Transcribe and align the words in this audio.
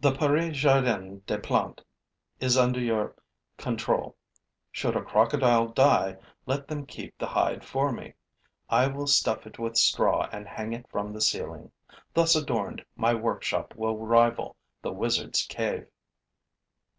'The 0.00 0.14
Paris 0.14 0.54
Jardin 0.58 1.22
des 1.26 1.38
Plantes 1.38 1.82
is 2.40 2.58
under 2.58 2.78
your 2.78 3.16
control. 3.56 4.14
Should 4.70 4.94
a 4.94 5.02
crocodile 5.02 5.68
die, 5.68 6.18
let 6.44 6.68
them 6.68 6.84
keep 6.84 7.16
the 7.16 7.28
hide 7.28 7.64
for 7.64 7.90
me. 7.90 8.12
I 8.68 8.86
will 8.86 9.06
stuff 9.06 9.46
it 9.46 9.58
with 9.58 9.78
straw 9.78 10.28
and 10.30 10.46
hang 10.46 10.74
it 10.74 10.84
from 10.90 11.14
the 11.14 11.22
ceiling. 11.22 11.72
Thus 12.12 12.36
adorned, 12.36 12.84
my 12.96 13.14
workshop 13.14 13.74
will 13.74 13.96
rival 13.96 14.56
the 14.82 14.92
wizard's 14.92 15.46
cave.' 15.46 15.86